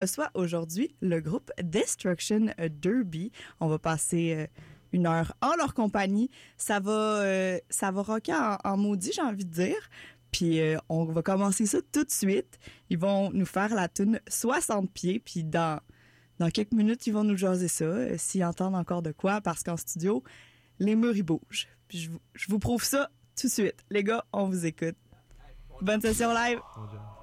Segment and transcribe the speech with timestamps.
[0.00, 3.32] reçoit aujourd'hui le groupe Destruction Derby.
[3.60, 4.46] On va passer euh,
[4.92, 6.30] une heure en leur compagnie.
[6.56, 8.34] Ça va, euh, ça va rocker
[8.64, 9.90] en, maudit, j'ai envie de dire.
[10.30, 12.58] Puis euh, on va commencer ça tout de suite.
[12.90, 15.18] Ils vont nous faire la tune 60 pieds.
[15.20, 15.80] Puis dans,
[16.38, 19.62] dans quelques minutes, ils vont nous jaser ça, euh, s'ils entendent encore de quoi, parce
[19.62, 20.22] qu'en studio,
[20.78, 21.66] les murs, ils bougent.
[21.88, 23.10] Puis je, vous- je vous prouve ça
[23.40, 23.84] tout de suite.
[23.90, 24.96] Les gars, on vous écoute.
[25.80, 26.58] Bonne session live!
[26.76, 27.17] Merci.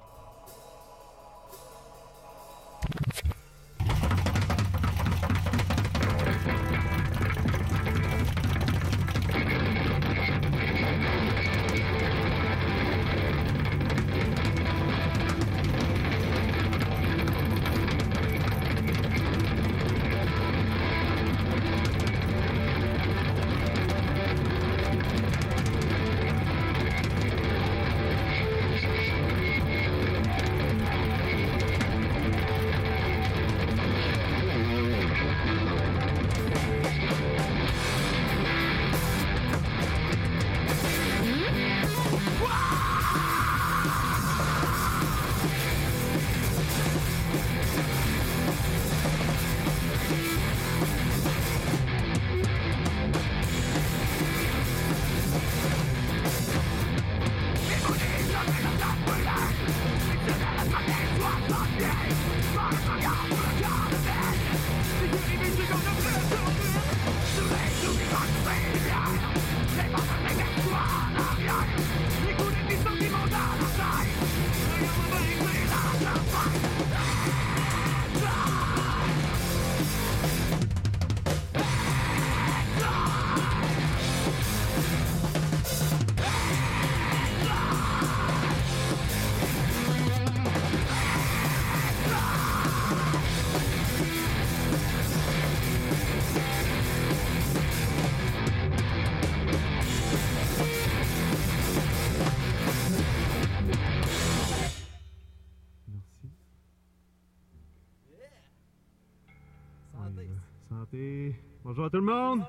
[111.88, 112.42] Tout le monde.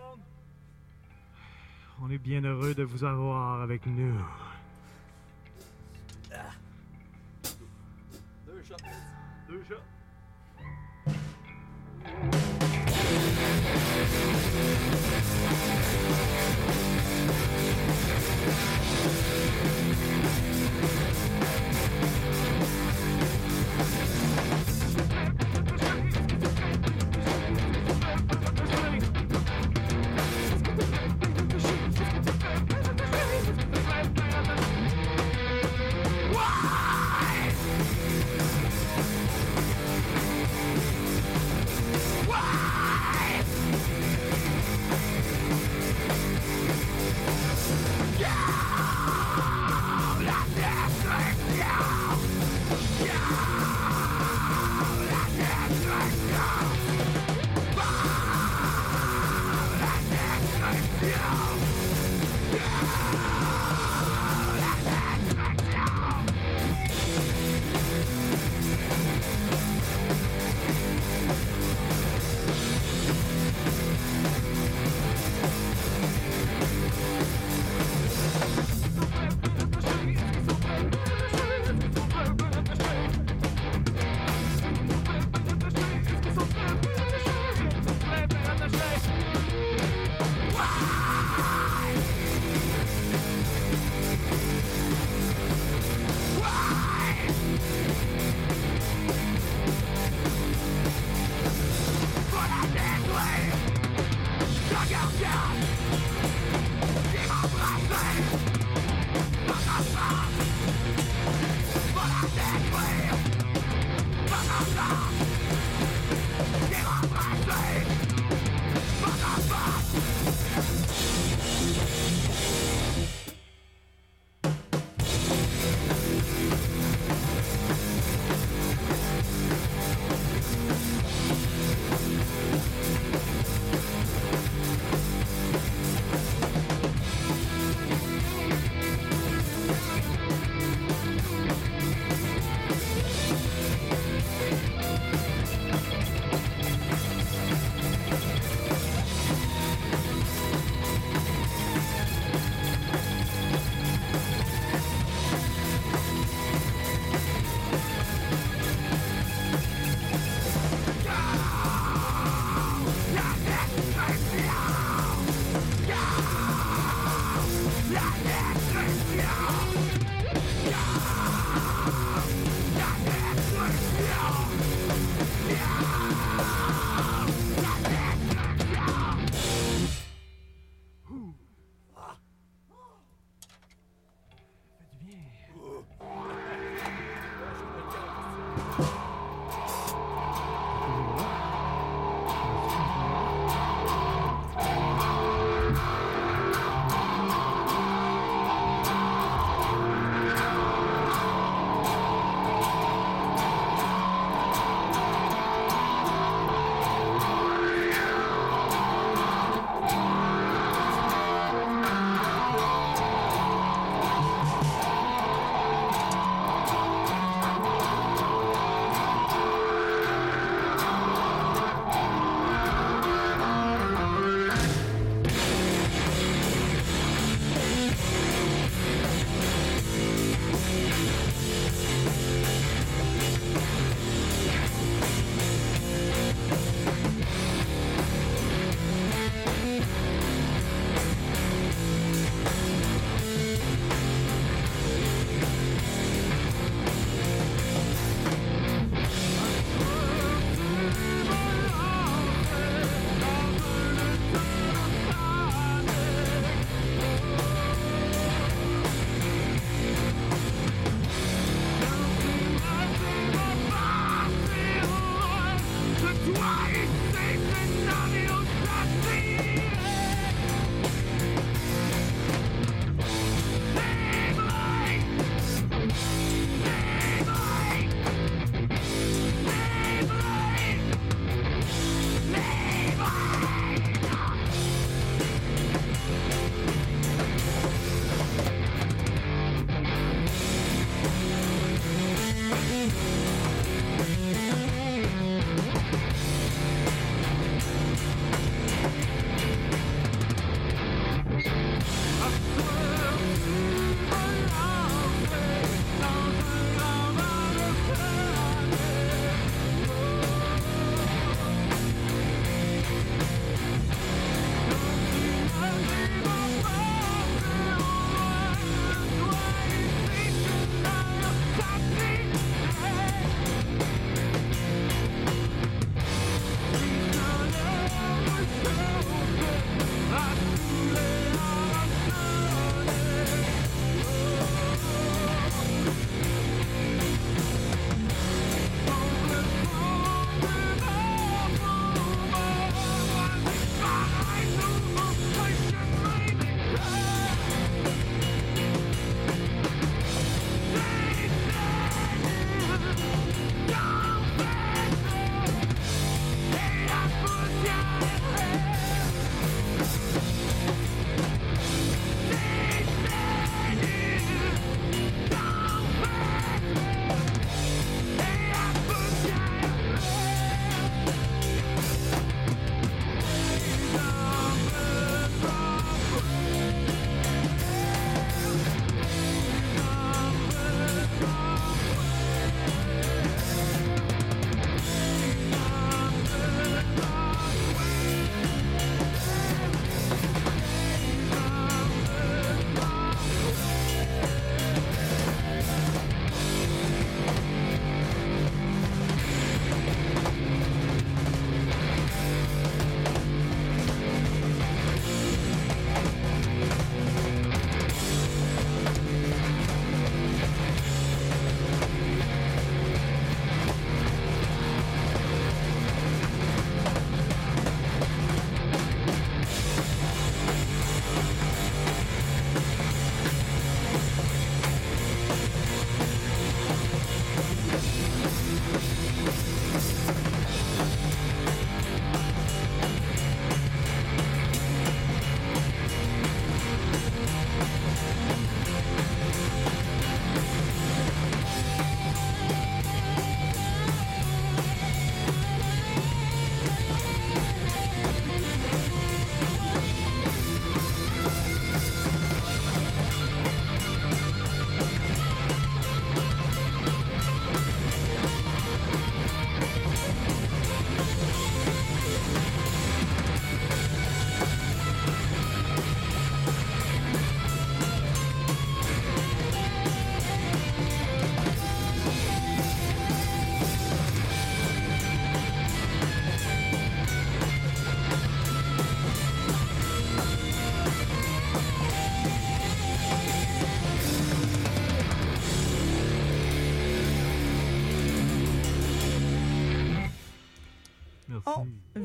[2.02, 4.16] On est bien heureux de vous avoir avec nous.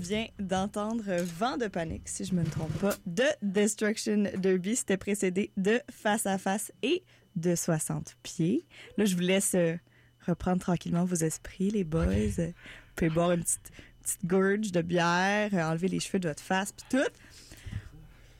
[0.02, 1.04] Vient d'entendre
[1.38, 4.76] Vent de panique, si je me trompe pas, de Destruction Derby.
[4.76, 7.02] C'était précédé de Face à Face et
[7.36, 8.66] de 60 pieds.
[8.98, 9.76] Là, je vous laisse euh,
[10.26, 12.04] reprendre tranquillement vos esprits, les boys.
[12.38, 13.70] Euh, Vous pouvez boire une petite,
[14.02, 17.08] petite gorge de bière, euh, enlever les cheveux de votre face, puis tout.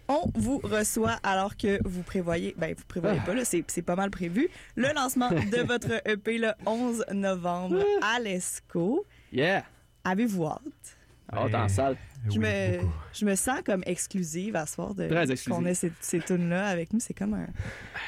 [0.09, 3.97] On vous reçoit alors que vous prévoyez, ben vous prévoyez pas, là, c'est c'est pas
[3.97, 9.07] mal prévu, le lancement de votre EP le 11 novembre à l'ESCO.
[9.33, 9.65] Yeah!
[10.05, 10.99] Avez-vous hâte?
[11.33, 11.97] Ah, t'es en salle.
[12.27, 12.79] Je, oui, me,
[13.13, 15.61] je me sens comme exclusive à ce soir de Très exclusive.
[15.61, 17.01] qu'on ait ces, ces tunes-là avec nous.
[17.01, 17.47] C'est comme un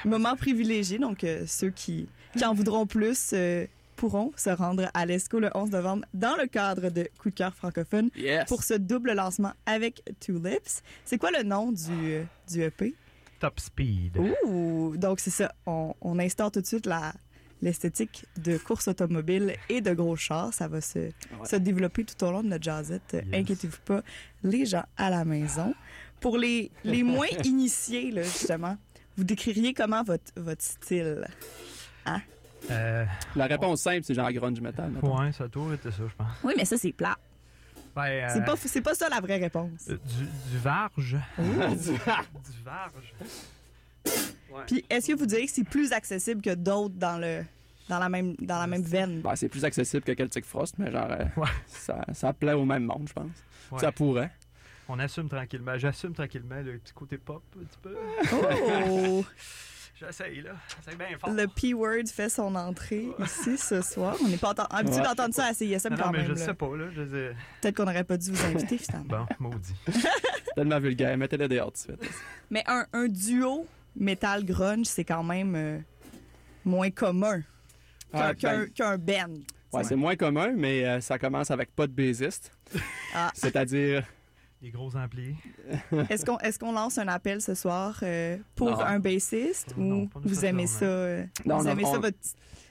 [0.05, 0.99] moment privilégié.
[0.99, 3.67] Donc, euh, ceux qui, qui en voudront plus euh,
[3.97, 7.55] pourront se rendre à l'ESCO le 11 novembre dans le cadre de Coup de cœur
[7.57, 8.45] francophone Yes!
[8.47, 10.83] pour ce double lancement avec Two Lips.
[11.05, 12.95] C'est quoi le nom du, euh, du EP?
[13.41, 14.17] Top Speed.
[14.45, 14.97] Ouh!
[14.97, 15.53] Donc, c'est ça.
[15.67, 17.13] On, on instaure tout de suite la
[17.65, 20.55] l'esthétique de course automobile et de gros chars.
[20.55, 21.11] Ça va se,
[21.45, 23.13] se développer tout au long de notre jazzette.
[23.15, 23.25] Yes.
[23.33, 24.03] Inquiétez-vous pas,
[24.45, 25.75] les gens à la maison.
[26.21, 28.77] Pour les, les moins initiés, là, justement,
[29.17, 31.27] vous décririez comment votre, votre style?
[32.71, 33.05] Euh,
[33.37, 34.91] La réponse simple, c'est genre grunge metal.
[35.03, 36.29] ouais, ça a toujours été ça, je pense.
[36.43, 37.19] Oui, mais ça, c'est plat.
[37.95, 39.89] Ben, euh, C'est pas, c'est pas ça la vraie réponse.
[39.91, 41.17] euh, du, du varge.
[41.39, 41.99] du
[42.65, 43.15] varge.
[44.67, 47.45] Puis, est-ce que vous diriez que c'est plus accessible que d'autres dans, le,
[47.89, 49.21] dans, la même, dans la même veine?
[49.21, 51.49] Ben, c'est plus accessible que Celtic Frost, mais genre, euh, Ouais.
[51.67, 53.31] ça, ça plaît au même monde, je pense.
[53.71, 53.79] Ouais.
[53.79, 54.31] Ça pourrait.
[54.89, 55.79] On assume tranquillement.
[55.79, 57.97] J'assume tranquillement le petit côté pop, un petit peu.
[58.91, 59.25] Oh!
[59.99, 60.51] J'essaye, là.
[60.77, 61.31] J'essaye bien fort.
[61.31, 64.17] Le P-word fait son entrée ici ce soir.
[64.25, 65.03] On n'est pas habitué Ouais.
[65.05, 66.27] d'entendre ça à CISM Non, non, quand mais même.
[66.27, 66.37] je là.
[66.47, 66.87] sais pas, là.
[66.93, 67.37] Je sais...
[67.63, 69.27] Peut-être qu'on n'aurait pas dû vous inviter finalement.
[69.39, 69.75] Bon, maudit.
[70.57, 71.17] Tellement vulgaire.
[71.17, 72.13] Mettez-le dehors tout de suite.
[72.51, 75.79] Mais un, un duo metal grunge, c'est quand même euh,
[76.65, 77.41] moins commun
[78.15, 79.35] qu'un Ah, qu'un- ben, qu'un band.
[79.73, 82.51] ouais, c'est moins commun, mais euh, ça commence avec pas de bassiste.
[83.15, 83.31] Ah.
[83.35, 84.05] C'est-à-dire,
[84.63, 85.35] Les gros amplis.
[86.11, 88.81] Est-ce qu'on est qu'on lance un appel ce soir euh, pour Non.
[88.81, 90.85] un bassiste Non, ou vous aimez ça?
[90.87, 92.19] euh, Non, vous on a- aimez ça, on- votre,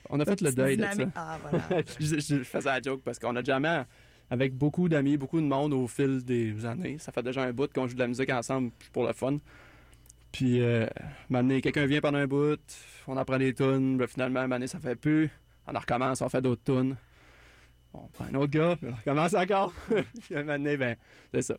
[0.10, 0.92] on a fait votre le deuil de ça.
[0.92, 1.14] dynamique?
[1.16, 1.84] Ah, voilà.
[2.00, 3.84] je, je- je faisais la joke parce qu'on a jamais,
[4.30, 7.72] avec beaucoup d'amis, beaucoup de monde au fil des années, ça fait déjà un bout
[7.72, 9.38] qu'on joue de la musique ensemble pour le fun.
[10.34, 10.88] Puis, euh,
[11.30, 12.60] m'amener, quelqu'un vient pendant un bout,
[13.08, 15.30] on apprend des tunes, puis finalement, un moment donné, ça fait plus.
[15.68, 16.98] On en recommence, on fait d'autres tunes.
[17.94, 19.72] On prend un autre gars, puis on recommence encore.
[19.90, 20.96] puis un moment donné, ben,
[21.32, 21.58] c'est ça.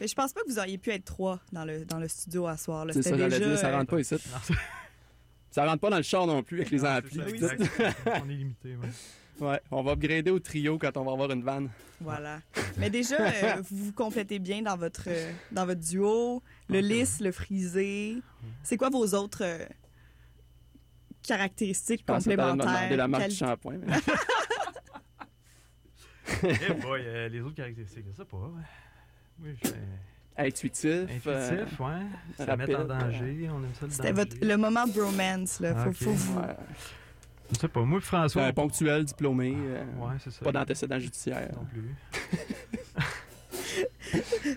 [0.00, 2.46] Mais je pense pas que vous auriez pu être trois dans le, dans le studio
[2.46, 2.86] à soir.
[2.86, 2.94] là.
[2.94, 4.16] C'est ça, j'allais déjà, dire, ça euh, rentre pas ici.
[5.50, 7.38] Ça rentre pas dans le char non plus avec les amplis.
[7.38, 7.48] ça.
[8.22, 8.88] On est limité, ouais.
[9.40, 11.68] Ouais, on va upgrader au trio quand on va avoir une vanne.
[12.00, 12.40] Voilà.
[12.78, 16.42] Mais déjà, euh, vous vous complétez bien dans votre, euh, dans votre duo.
[16.68, 18.16] Le lisse, le frisé.
[18.62, 19.66] C'est quoi vos autres euh,
[21.22, 22.56] caractéristiques Je complémentaires?
[22.66, 23.78] demander la marque du shampoing.
[23.86, 23.96] mais-
[26.42, 28.50] Eh boy, euh, les autres caractéristiques, je sais pas.
[29.42, 29.76] Oui, je suis
[30.38, 30.86] Intuitif.
[30.86, 32.02] euh, intuitif, ouais.
[32.36, 34.28] Ça rapide, met en danger, on aime ça le C'était danger.
[34.34, 35.60] votre, le moment bromance.
[35.60, 35.74] Là.
[35.84, 35.94] Faut, Ok.
[35.96, 36.38] faut vous...
[36.40, 36.56] ouais.
[37.52, 38.42] Je sais pas, moi, François.
[38.42, 39.54] Euh, on- ponctuel, diplômé.
[39.56, 40.44] euh, Ouais, c'est ça.
[40.44, 41.50] Pas d'antécédent judiciaire.
[41.54, 41.94] Non plus.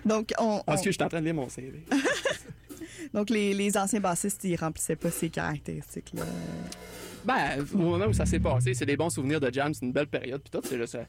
[0.04, 1.84] Donc, on, Parce on- que je suis en train de lire mon CV.
[3.14, 6.22] donc les, les anciens bassistes, ils remplissaient pas ces caractéristiques-là.
[7.24, 9.92] Ben, au moment où ça s'est passé, c'est des bons souvenirs de jam, c'est une
[9.92, 10.94] belle période, puis tout, c'est juste...
[10.94, 11.04] Euh,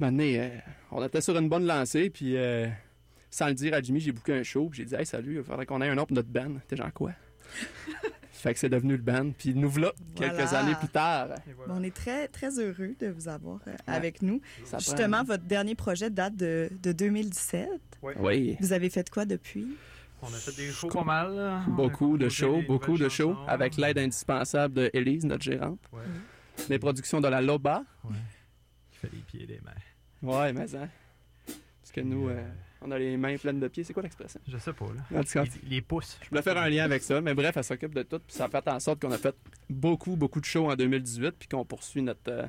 [0.00, 0.48] maintenant, euh,
[0.90, 2.66] on était sur une bonne lancée, puis euh,
[3.30, 5.44] sans le dire à Jimmy, j'ai booké un show, puis j'ai dit «Hey, salut, il
[5.44, 7.12] faudrait qu'on ait un nom pour notre band.» T'es genre quoi?
[8.36, 11.28] Fait que c'est devenu le band, puis nous voilà, quelques années plus tard.
[11.66, 14.40] Bon, on est très, très heureux de vous avoir euh, avec nous.
[14.64, 17.68] Ça prend- Justement, votre dernier projet date de, de 2017.
[18.20, 18.56] Oui.
[18.60, 19.66] Vous avez fait quoi depuis?
[20.22, 21.34] On a fait des shows pas mal.
[21.34, 21.62] là.
[21.68, 23.46] Beaucoup de shows, beaucoup de shows, chansons.
[23.46, 25.80] avec l'aide indispensable de Elise, notre gérante.
[25.92, 26.00] Ouais,
[26.70, 27.84] Les productions de la Loba.
[28.04, 28.10] ouais.
[28.90, 29.72] Qui fait les pieds et les mains.
[30.22, 30.88] Ouais, mais ça.
[31.46, 32.42] Parce que nous, euh,
[32.86, 33.82] on a les mains pleines de pieds.
[33.84, 34.40] C'est quoi l'expression?
[34.46, 35.18] Je sais pas, là.
[35.18, 36.18] En tout cas, Les, les pouces.
[36.22, 38.18] je voulais faire un lien avec ça, mais bref, elle s'occupe de tout.
[38.20, 39.34] Puis ça a fait en sorte qu'on a fait
[39.70, 42.46] beaucoup, beaucoup de shows en 2018, puis qu'on poursuit notre, euh,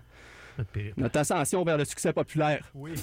[0.58, 2.70] Notre notre ascension vers le succès populaire.
[2.74, 2.94] Oui.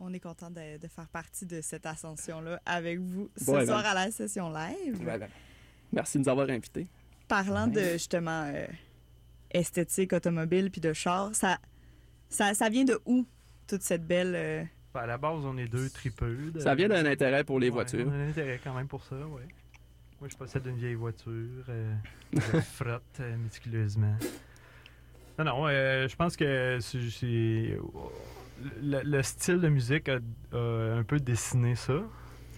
[0.00, 3.72] On est content de, de faire partie de cette ascension-là avec vous ce soir ben.
[3.74, 5.02] à la session live.
[5.04, 5.28] Ben,
[5.92, 6.88] Merci de nous avoir invités.
[7.28, 8.66] Parlant de justement euh,
[9.52, 11.58] esthétique automobile puis de char, ça,
[12.28, 13.24] ça, ça vient de où
[13.66, 14.34] toute cette belle.
[14.34, 14.64] euh,
[15.02, 16.50] à la base, on est deux tripeux.
[16.52, 18.06] de- Ça vient d'un intérêt pour les Ouais, voitures.
[18.08, 19.42] On a un intérêt quand même pour ça, oui.
[20.20, 21.64] Moi, je possède une vieille voiture.
[21.68, 21.94] euh,
[22.32, 24.16] je frotte euh, méticuleusement.
[25.38, 27.76] Non, non, euh, je pense que c'est...
[28.80, 30.18] Le, le style de musique a,
[30.52, 30.58] a
[30.98, 31.94] un peu dessiné ça.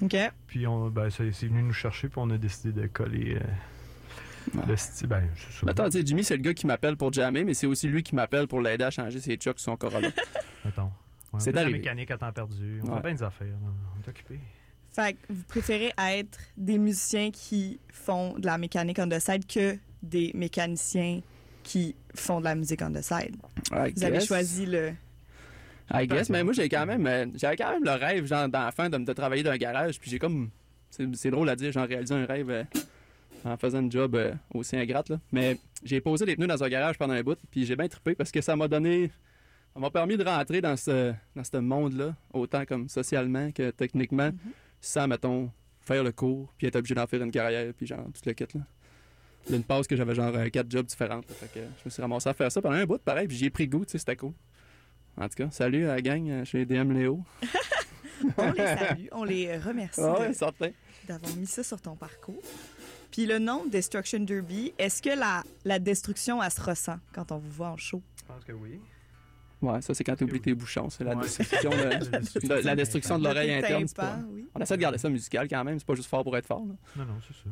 [0.02, 0.14] OK.
[0.46, 3.40] Puis on, ben, c'est venu nous chercher, puis on a décidé de coller euh,
[4.54, 4.62] Ouais.
[4.68, 5.08] le style.
[5.08, 5.24] Ben.
[5.66, 8.04] Attends, tu sais, Jimmy, c'est le gars qui m'appelle pour jammer, mais c'est aussi lui
[8.04, 10.10] qui m'appelle pour l'aider à changer ses chucks sur son Corolla.
[10.64, 10.92] Mettons.
[11.36, 11.78] Un C'est la arrivé.
[11.78, 12.80] mécanique à temps perdu.
[12.84, 12.96] On Ouais.
[12.96, 13.54] fait bien des affaires.
[13.62, 14.38] On est occupé.
[14.92, 19.46] Fait que vous préférez être des musiciens qui font de la mécanique on the side
[19.46, 21.20] que des mécaniciens
[21.62, 23.36] qui font de la musique on the side?
[23.72, 24.26] I Vous avez guess.
[24.26, 24.92] choisi le.
[25.92, 28.88] I guess, mais moi, j'ai quand même, euh, j'avais quand même le rêve, genre, d'enfant,
[28.88, 30.00] de, de travailler dans un garage.
[30.00, 30.50] Puis j'ai comme,
[30.90, 32.64] c'est c'est drôle à dire, j'ai réalisé un rêve euh,
[33.44, 35.20] en faisant un job euh, aussi ingrate, là.
[35.30, 38.14] Mais j'ai posé des pneus dans un garage pendant un bout, puis j'ai bien trippé
[38.16, 39.12] parce que ça m'a donné,
[39.76, 44.28] ça m'a permis de rentrer dans ce, dans ce monde-là, autant comme socialement que techniquement,
[44.30, 44.52] Mhm.
[44.80, 45.50] sans, mettons,
[45.82, 48.46] faire le cours, puis être obligé d'en faire une carrière, puis genre, tout le kit,
[48.54, 48.62] là.
[49.50, 51.28] D'une pause que j'avais genre euh, quatre jobs différentes.
[51.28, 51.34] là.
[51.36, 53.44] Fait que je me suis ramassé à faire ça pendant un bout, pareil, puis j'y
[53.44, 54.32] ai pris goût, tu sais, c'était cool.
[55.18, 57.22] En tout cas, salut à la gang euh, chez DM Léo.
[58.38, 60.72] On les salue, on les remercie Ah ouais,
[61.06, 62.40] d'avoir mis ça sur ton parcours.
[63.10, 67.36] Puis le nom Destruction Derby, est-ce que la, la destruction, elle se ressent quand on
[67.36, 68.02] vous voit en show?
[68.18, 68.80] Je pense que oui.
[69.62, 70.40] Ouais, ça, c'est quand tu oublies Oui.
[70.42, 70.90] tes bouchons.
[70.90, 71.22] C'est la, Ouais.
[71.22, 73.84] destruction de, La destruction de- la destruction de l'oreille Le interne.
[73.96, 74.46] pas- oui.
[74.54, 75.78] On essaie de garder ça musical quand même.
[75.78, 76.64] C'est pas juste fort pour être fort.
[76.66, 76.74] là.
[76.96, 77.50] Non, non, c'est ça.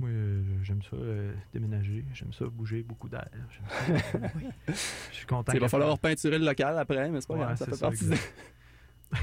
[0.00, 2.04] Moi, euh, j'aime ça euh, déménager.
[2.14, 3.28] J'aime ça bouger beaucoup d'air.
[3.32, 4.28] J'aime ça,
[5.12, 5.52] Je suis content.
[5.52, 7.56] Il va falloir peinturer le local après, mais c'est pas Ouais, grave.
[7.58, 8.12] Ça fait ça, partie de...
[8.12, 8.32] exact.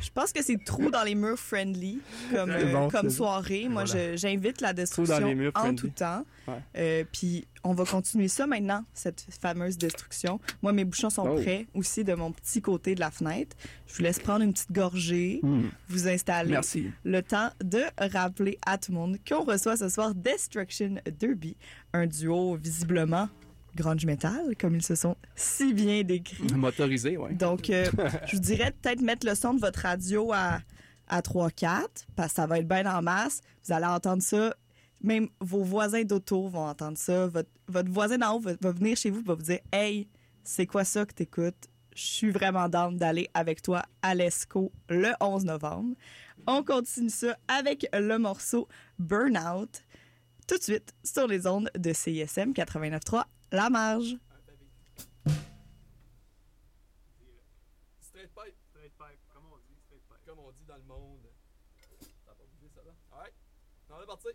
[0.02, 2.00] Je pense que c'est trou dans les murs friendly
[2.32, 3.68] comme, euh, bon, comme soirée.
[3.70, 4.16] Moi, Voilà.
[4.16, 5.76] j'invite la dans destruction les murs en friendly.
[5.78, 6.26] tout temps.
[6.48, 6.54] Ouais.
[6.78, 10.40] Euh, puis on va continuer ça maintenant, cette fameuse destruction.
[10.62, 11.36] Moi, mes bouchons sont Oh.
[11.42, 13.56] prêts aussi de mon petit côté de la fenêtre.
[13.88, 15.64] Je vous laisse prendre une petite gorgée, Hmm.
[15.90, 16.52] vous installer.
[16.52, 16.90] Merci.
[17.04, 21.56] Le temps de rappeler à tout le monde qu'on reçoit ce soir Destruction Derby,
[21.94, 23.30] un duo visiblement
[23.76, 26.54] grunge metal, comme ils se sont si bien décrits.
[26.54, 27.34] Motorisé, ouais.
[27.34, 27.86] Donc, euh,
[28.28, 30.60] je vous dirais peut-être mettre le son de votre radio à,
[31.08, 33.42] à 3-4, parce que ça va être bien en masse.
[33.66, 34.56] Vous allez entendre ça.
[35.04, 37.28] Même vos voisins d'auto vont entendre ça.
[37.28, 40.08] Votre, votre voisin d'en haut va, va venir chez vous et va vous dire Hey,
[40.44, 41.68] c'est quoi ça que t'écoutes?
[41.96, 45.96] Je suis vraiment down d'aller avec toi à l'ESCO le 11 novembre.
[46.48, 49.84] On continue ça avec le morceau Burnout,
[50.48, 54.16] tout de suite sur les ondes de CISM 89.3 La Marge.
[58.00, 58.56] Straight pipe.
[58.70, 59.20] Straight pipe.
[59.34, 60.26] Comme on dit, straight pipe.
[60.26, 61.28] Comme on dit dans le monde.
[62.28, 62.92] A pas bougé, ça, là?
[63.12, 63.34] Alright.
[63.90, 64.28] On est parti.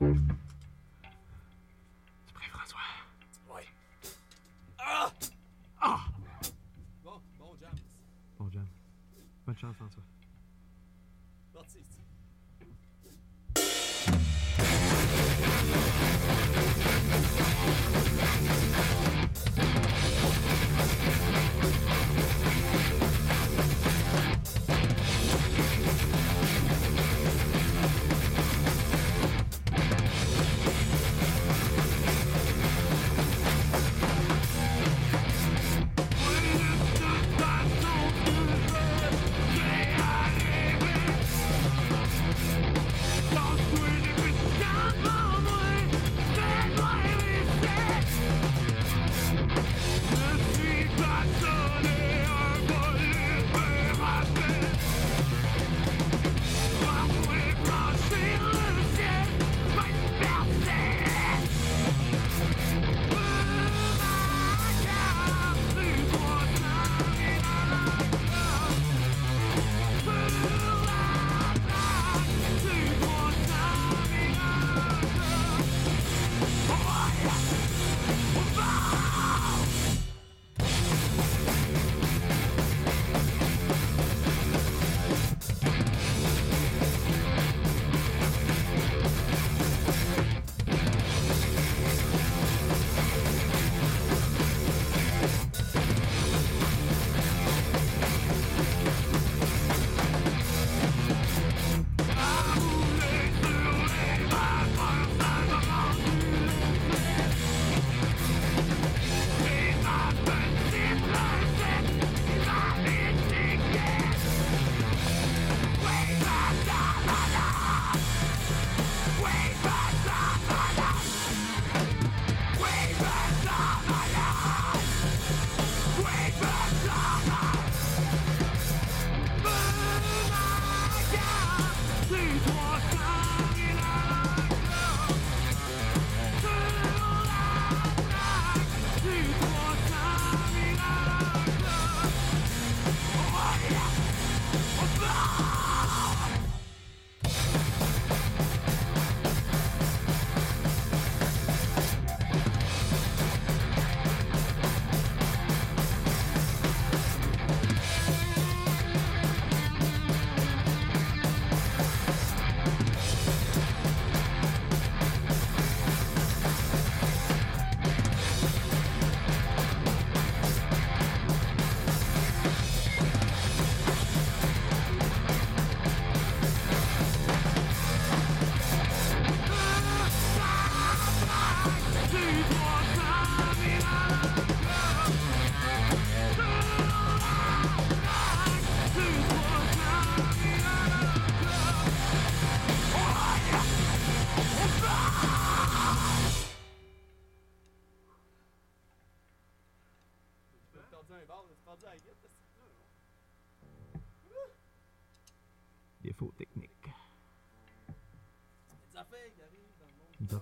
[0.00, 0.49] Thank you.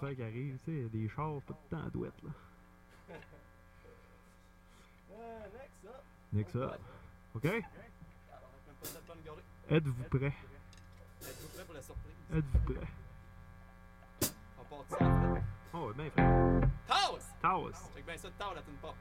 [0.09, 0.17] Monde.
[0.17, 2.31] Une affaire qui arrive, tu sais, des chars tout le temps à douette, là.
[5.11, 6.03] Euh, next up.
[6.33, 6.81] Next up.
[7.35, 7.43] OK?
[9.25, 9.43] Gorée.
[9.69, 10.33] Êtes-vous prêts?
[11.23, 12.15] Êtes-vous prêts pour la surprise?
[12.33, 12.87] Êtes-vous prêts?
[14.61, 15.43] On part ça après.
[15.75, 16.69] Oh, ben frère.
[16.87, 17.19] Taos!
[17.43, 17.73] Taos.
[17.95, 18.95] Check bien ça de Taos, la tune pop.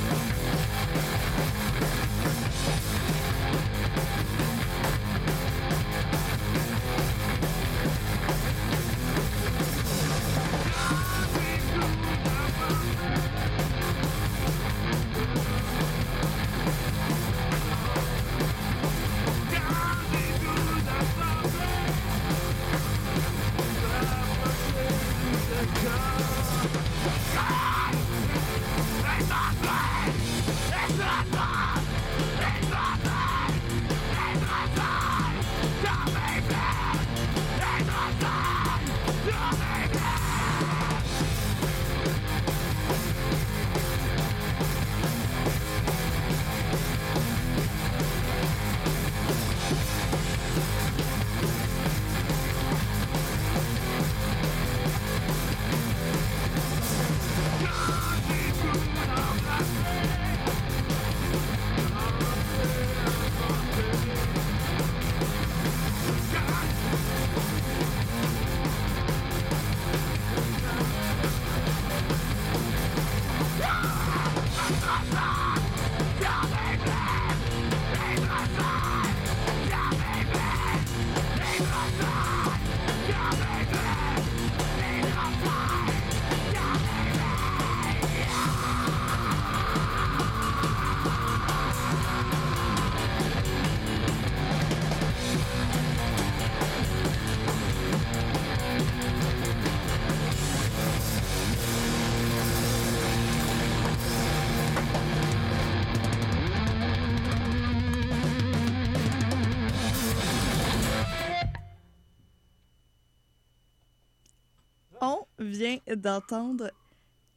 [115.55, 116.71] viens d'entendre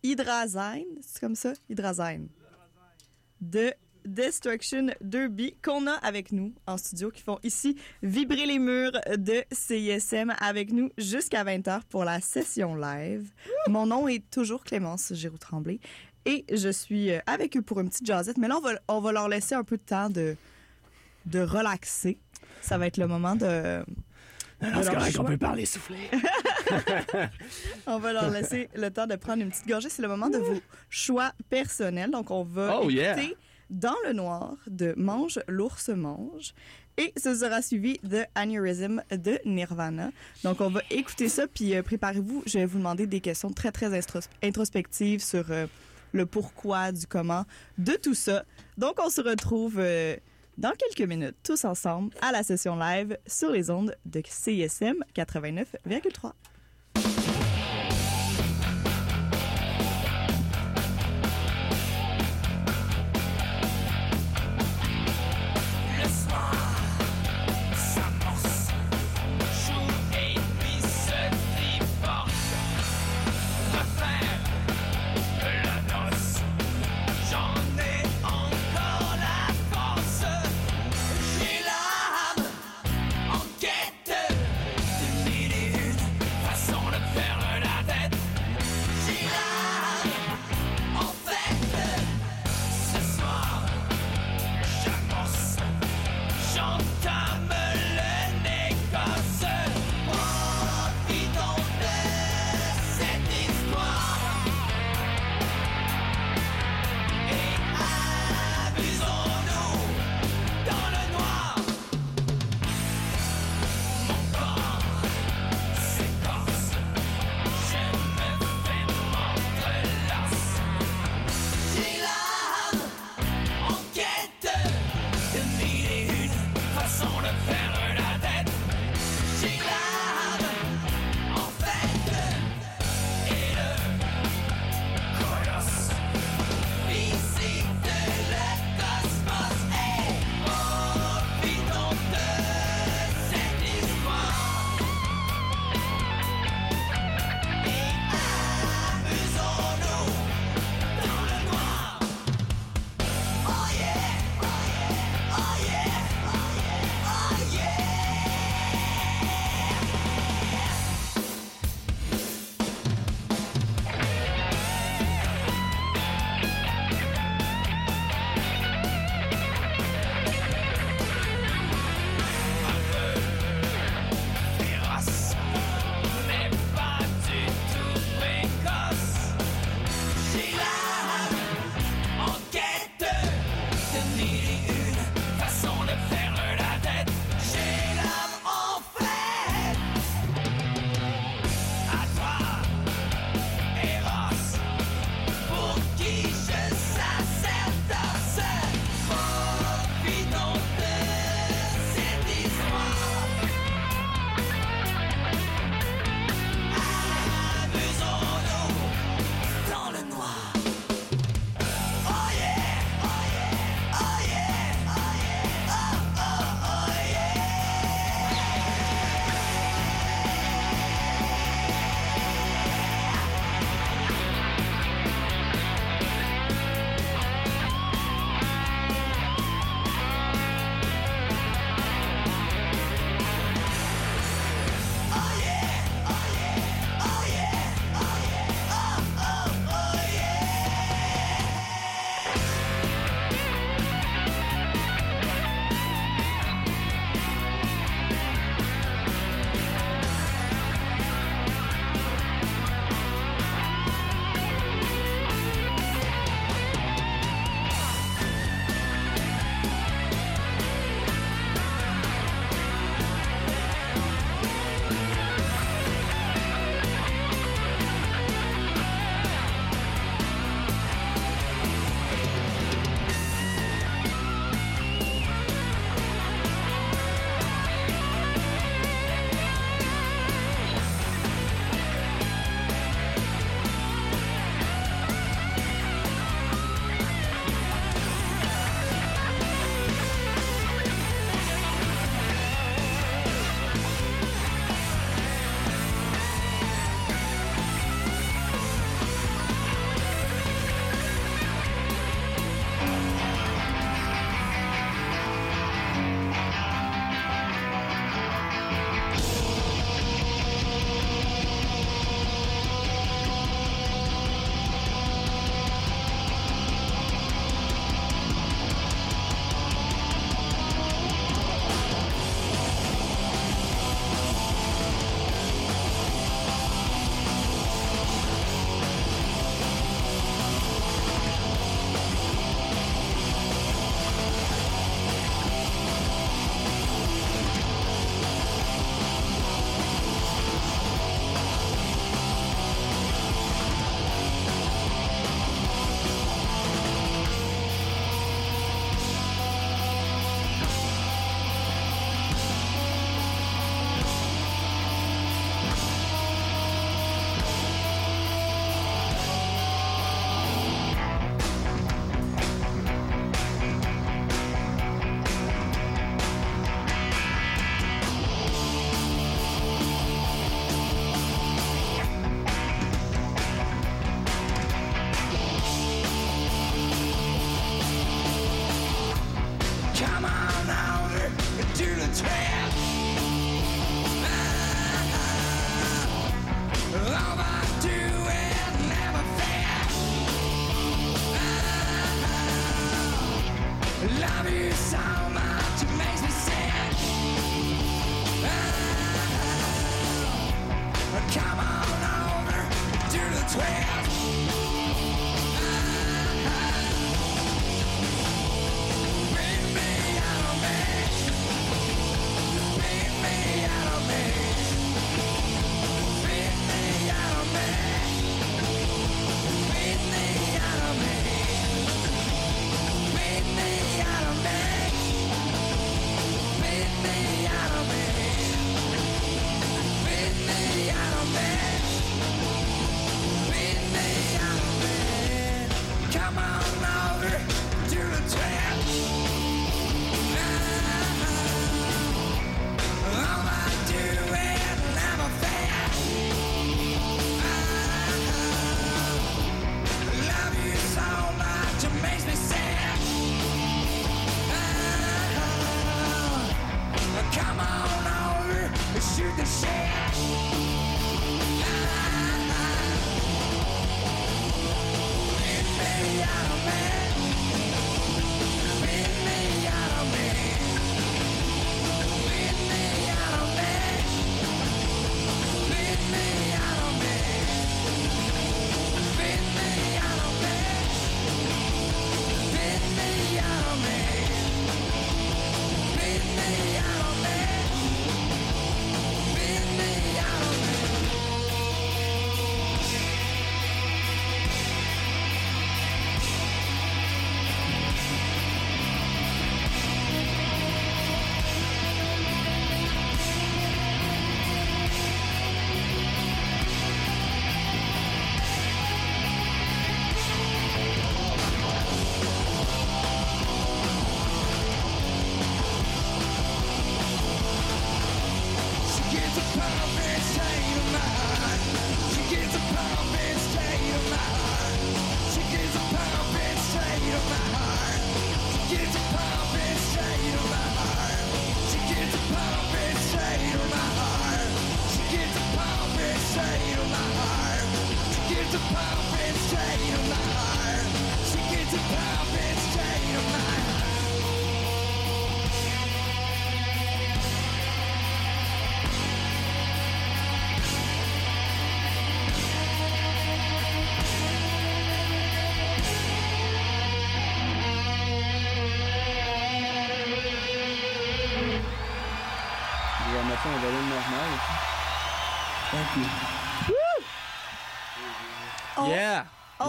[0.02, 1.52] Hydrazine, c'est comme ça?
[1.68, 2.28] Hydrazine.
[3.40, 3.72] De
[4.06, 9.42] Destruction Derby qu'on a avec nous en studio, qui font ici vibrer les murs de
[9.50, 13.30] CISM avec nous jusqu'à 20h pour la session live.
[13.68, 15.80] Mon nom est toujours Clémence Giroux-Tremblay
[16.24, 18.38] et je suis euh, avec eux pour une petite jazzette.
[18.38, 20.36] Mais là, on va, on va leur laisser un peu de temps de,
[21.26, 22.18] de relaxer.
[22.62, 23.84] Ça va être le moment de...
[24.62, 25.98] Non, Alors, c'est correct, on peut parler souffler.
[27.86, 29.88] On va leur laisser le temps de prendre une petite gorgée.
[29.88, 32.10] C'est le moment de vos choix personnels.
[32.10, 33.16] Donc, on va Oh, écouter yeah.
[33.68, 36.54] Dans le noir de Mange, l'ours mange.
[36.98, 40.10] Et ce sera suivi de Aneurysm de Nirvana.
[40.44, 41.46] Donc, on va écouter ça.
[41.46, 42.42] Puis, euh, préparez-vous.
[42.46, 43.90] Je vais vous demander des questions très, très
[44.42, 45.66] introspectives sur euh,
[46.12, 47.44] le pourquoi, du comment,
[47.76, 48.44] de tout ça.
[48.78, 50.16] Donc, on se retrouve euh,
[50.56, 56.32] dans quelques minutes, tous ensemble, à la session live sur les ondes de CISM 89,3.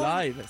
[0.07, 0.41] Live!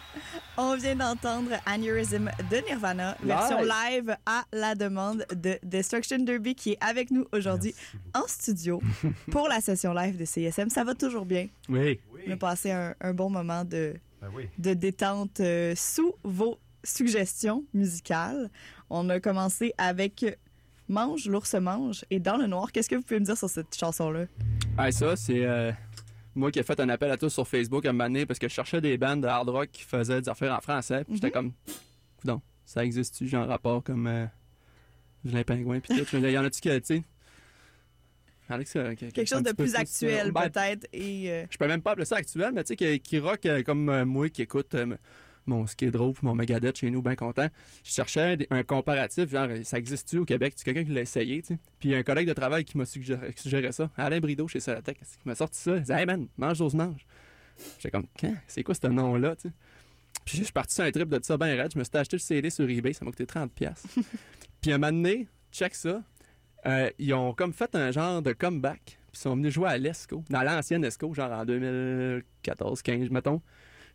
[0.56, 3.68] On vient d'entendre Aneurysm de Nirvana, version Live.
[4.06, 7.74] live à la demande de Destruction Derby qui est avec nous aujourd'hui
[8.14, 8.80] en studio
[9.30, 10.70] pour la session live de CSM.
[10.70, 11.48] Ça va toujours bien?
[11.68, 12.00] Oui.
[12.26, 14.48] On a passé un, un bon moment de, Ben oui.
[14.56, 18.48] de détente euh, sous vos suggestions musicales.
[18.88, 20.24] On a commencé avec
[20.88, 22.72] Mange, l'ours mange et Dans le noir.
[22.72, 24.24] Qu'est-ce que vous pouvez me dire sur cette chanson-là?
[24.78, 25.72] Ah, ça, c'est euh,
[26.36, 28.38] moi qui ai fait un appel à tous sur Facebook à un moment donné parce
[28.38, 31.02] que je cherchais des bandes de hard rock qui faisaient des affaires en français.
[31.04, 31.52] Puis j'étais comme,
[32.24, 34.26] non, ça existe-tu, genre rapport comme euh,
[35.24, 36.16] Vilain Pingouin, puis tout?
[36.16, 37.02] Il y en a-tu que, tu sais?
[38.48, 40.48] il y en a que ça- que- Quelque chose un de peu plus actuel, Ben,
[40.50, 40.86] peut-être.
[40.92, 43.44] Et euh, Je peux même pas appeler ça actuel, mais tu sais, qui, qui rock
[43.46, 44.96] euh, comme euh, moi qui écoute euh,
[45.46, 47.48] mon Skid Row puis mon Megadeth chez nous, bien content.
[47.84, 50.54] Je cherchais un comparatif, genre, euh, ça existe-tu au Québec?
[50.56, 51.58] Tu quelqu'un qui l'a essayé, tu sais?
[51.78, 53.90] Puis il y a un collègue de travail qui m'a suggéré, qui suggérait ça.
[53.96, 55.74] Alain Brideau chez Solatec, qui m'a sorti ça.
[55.76, 57.06] Il disait, hey man, mange dose mange.
[57.78, 58.06] J'étais comme,
[58.46, 59.54] c'est quoi ce nom-là, tu sais?
[60.24, 61.70] Puis je suis parti sur un trip de ça bien raide.
[61.72, 63.48] Je me suis acheté le CD sur eBay, ça m'a coûté 30$.
[64.60, 66.02] puis un moment donné, check ça.
[66.66, 68.80] euh, ils ont comme fait un genre de comeback.
[68.84, 73.40] Puis ils sont venus jouer à l'ESCO, dans l'ancienne ESCO, genre en 2014-15, mettons.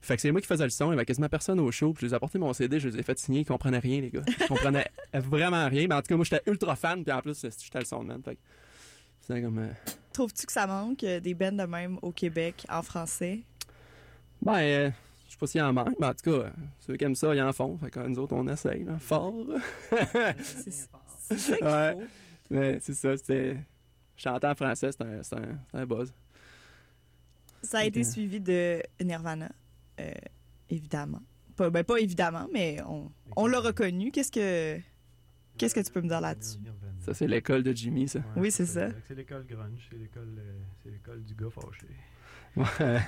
[0.02, 1.94] Fait que c'est moi qui faisais le son, il y avait quasiment personne au show.
[1.94, 4.02] Puis je les ai apporté mon CD, je les ai fait signer, ils comprenaient rien,
[4.02, 4.24] les gars.
[4.28, 5.88] Ils comprenaient vraiment rien.
[5.88, 8.22] Mais en tout cas, moi, j'étais ultra fan, puis en plus, j'étais le son man.
[8.24, 8.42] Fait que
[9.22, 9.60] c'était comme.
[9.60, 9.70] euh,
[10.14, 13.42] trouves-tu que ça manque euh, des bands de même au Québec en français?
[14.42, 14.90] Ben, euh,
[15.28, 16.50] je sais pas s'il y en manque, mais en tout cas,
[16.80, 17.78] ceux qui aiment ça, ils en font.
[17.78, 19.36] Fait que nous autres, on essaye, là, fort.
[20.40, 20.88] C'est ça
[21.58, 21.94] qu'il Ouais.
[21.94, 22.02] faut.
[22.50, 23.58] mais c'est ça, c'était.
[24.18, 25.36] Chanter en français, c'est
[25.74, 26.14] un, buzz.
[27.64, 29.50] Ça a été suivi de Nirvana,
[30.00, 30.12] euh,
[30.70, 31.22] évidemment.
[31.56, 34.12] Pas, ben, pas évidemment, mais on, on l'a reconnu.
[34.12, 34.80] Qu'est-ce que
[35.58, 36.58] qu'est-ce que tu peux me dire là-dessus?
[37.00, 38.20] Ça, c'est l'école de Jimmy, ça.
[38.36, 38.90] Oui, c'est ça.
[39.08, 41.88] C'est l'école grunge, c'est l'école, euh, c'est l'école du gars fâché.
[42.58, 42.66] Ouais.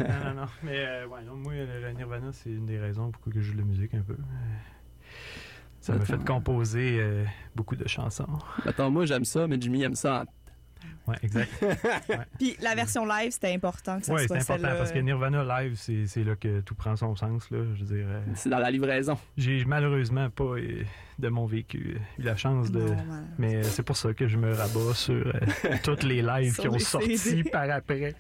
[0.07, 0.47] non, non, non.
[0.63, 3.53] Mais euh, ouais, non, moi, le Nirvana, c'est une des raisons pourquoi que je joue
[3.53, 4.15] de la musique un peu.
[5.81, 8.25] Ça m'a fait composer euh, beaucoup de chansons.
[8.65, 10.21] Attends, moi, j'aime ça, mais Jimmy aime ça.
[10.21, 10.25] en-
[11.07, 11.51] Ouais, exact.
[12.39, 14.75] Puis la version live, c'était important que ça Oui, c'est soit important celle-là.
[14.75, 17.49] parce que Nirvana live, c'est c'est là que tout prend son sens.
[17.51, 17.59] Là.
[17.75, 19.17] Je euh, C'est dans la livraison.
[19.37, 20.83] j'ai malheureusement pas, euh,
[21.19, 22.79] de mon vécu, euh, eu la chance de.
[22.81, 22.95] Non.
[23.37, 25.31] Mais euh, c'est pour ça que je me rabats sur euh,
[25.83, 28.15] toutes les lives qui ont sorti par après.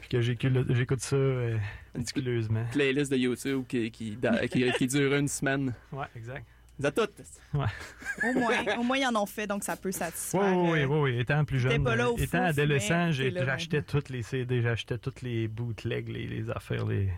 [0.00, 1.58] Puis que j'écoute j'écoute ça euh,
[1.96, 2.64] méticuleusement.
[2.72, 4.16] Playlist de YouTube qui, qui,
[4.50, 5.74] qui, qui dure une semaine.
[5.92, 6.46] Ouais, exact.
[6.84, 7.12] Êtes toutes.
[7.54, 10.56] Au moins, au moins, ils en ont fait, donc ça peut satisfaire.
[10.56, 11.20] Oui, oui, euh, oui, oui.
[11.20, 14.98] Étant plus jeune, pas là euh, au étant fouf, adolescent, j'achetais toutes les CD, j'achetais
[14.98, 17.10] toutes les bootlegs, les, les affaires, les,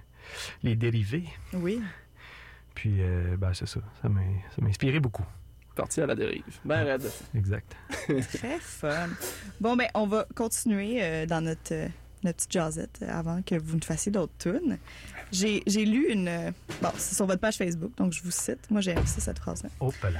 [0.62, 1.24] les dérivés.
[1.52, 1.80] Oui.
[2.74, 3.80] Puis, euh, ben, c'est ça.
[4.00, 4.20] Ça m'a
[4.54, 5.24] ça m'a inspiré beaucoup.
[5.74, 6.42] Parti à la dérive.
[6.64, 7.10] Ben raide.
[7.34, 7.74] Exact.
[8.34, 9.08] Très fun.
[9.60, 11.88] Bon, ben, on va continuer euh, dans notre, euh,
[12.24, 14.78] notre petite jazzette avant que vous ne fassiez d'autres tunes.
[15.32, 16.28] J'ai lu une.
[16.28, 18.70] euh, Bon, c'est sur votre page Facebook, donc je vous cite.
[18.70, 19.70] Moi, j'ai ça, cette phrase-là.
[20.00, 20.18] Palais.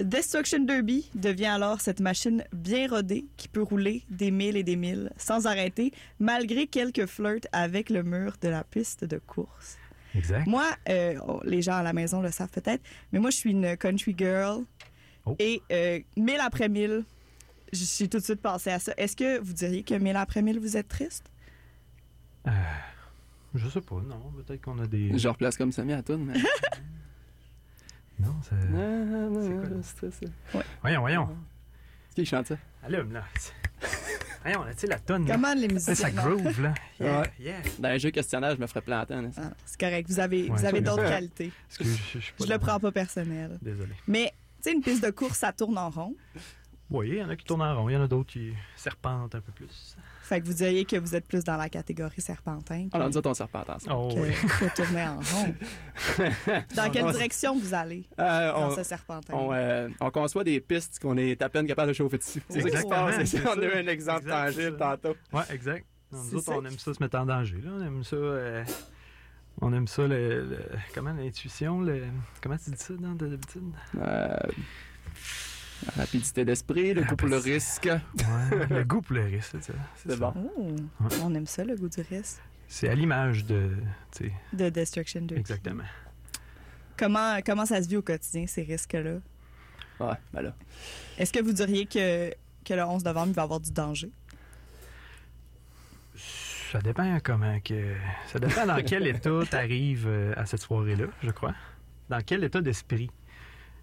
[0.00, 4.76] Destruction Derby devient alors cette machine bien rodée qui peut rouler des milles et des
[4.76, 9.78] milles sans arrêter, malgré quelques flirts avec le mur de la piste de course.
[10.14, 10.46] Exact.
[10.46, 12.82] Moi, euh, oh, les gens à la maison le savent peut-être,
[13.12, 14.64] mais moi, je suis une country girl.
[15.24, 15.34] Oh.
[15.38, 17.04] Et euh, mille après mille,
[17.72, 18.92] j'ai tout de suite pensé à ça.
[18.96, 21.24] Est-ce que vous diriez que mille après mille, vous êtes triste?
[22.46, 22.50] Euh,
[23.54, 24.32] je sais pas, non.
[24.44, 25.16] Peut-être qu'on a des.
[25.18, 26.34] Je replace comme Samy à tout, mais.
[28.18, 28.56] Non, ça.
[28.56, 29.82] Non, non, c'est quoi, non, là?
[29.82, 30.10] c'est
[30.52, 30.58] ça.
[30.80, 31.28] Voyons, voyons.
[32.14, 32.56] Qui chante ça?
[32.82, 33.24] Allume, là.
[34.42, 35.26] voyons, là, tu sais, la tonne.
[35.26, 35.34] là.
[35.34, 35.94] Comment les musiciens...
[35.94, 36.22] ça non?
[36.22, 36.72] groove, là.
[36.98, 37.32] Yeah, Ouais.
[37.38, 37.60] yeah.
[37.78, 39.12] Dans un jeu questionnaire, je me ferais planter.
[39.14, 39.30] hein.
[39.36, 41.52] Ah, c'est correct, vous avez, Ouais, vous avez d'autres qualités.
[41.78, 41.84] Je,
[42.50, 43.58] le prends pas personnel.
[43.60, 43.92] Désolé.
[44.06, 44.32] Mais,
[44.62, 46.14] tu sais, une piste de course, ça tourne en rond.
[46.88, 48.54] Oui, il y en a qui tournent en rond, il y en a d'autres qui
[48.76, 49.96] serpentent un peu plus.
[50.28, 53.30] Fait que vous diriez que vous êtes plus dans la catégorie serpentin Alors, nous autres,
[53.30, 53.92] on serpent attention.
[53.96, 54.30] Oh, que, oui.
[54.60, 55.54] que tourner en rond.
[56.74, 59.32] Dans quelle On- direction vous allez Euh, dans on, ce serpentin?
[59.34, 62.42] on, euh, on conçoit des pistes qu'on est à peine capable de chauffer dessus.
[62.48, 63.24] C'est ça qui se Exactement, passe.
[63.24, 65.16] c'est On a eu un exemple Exact, tangible tantôt.
[65.32, 65.86] Ouais, exact.
[66.10, 66.52] Nous autres, ça.
[66.56, 67.58] on aime ça se mettre en danger.
[67.64, 67.70] Là.
[67.78, 68.16] On aime ça.
[68.16, 68.64] euh,
[69.60, 70.58] on aime ça, le, le-
[70.94, 72.02] comment l'intuition, le,
[72.42, 73.62] comment tu dis ça dans d'habitude?
[73.96, 74.36] Euh,
[75.84, 77.84] la rapidité d'esprit, le coup pour le risque.
[77.86, 79.72] Ouais, le goût pour le risque, c'est ça.
[79.96, 80.16] C'est ça.
[80.16, 80.50] bon.
[80.56, 82.40] Oh, on aime ça, le goût du risque.
[82.68, 83.70] C'est à l'image de.
[84.52, 85.36] De Destruction 2.
[85.36, 85.84] exactement.
[86.96, 89.18] Comment, comment ça se vit au quotidien, ces risques-là?
[90.00, 90.54] Ouais, ben là.
[91.18, 92.30] Est-ce que vous diriez que,
[92.64, 94.10] que le 11 novembre, il va y avoir du danger?
[96.72, 97.94] Ça dépend comment que.
[98.28, 101.54] Ça dépend dans quel état tu arrives à cette soirée-là, je crois.
[102.08, 103.10] Dans quel état d'esprit.